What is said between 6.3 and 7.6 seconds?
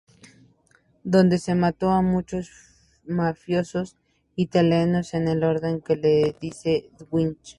dice Dwight.